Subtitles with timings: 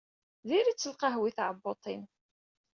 [0.47, 2.03] Diri-tt lqahwa i tɛebbuṭ-im.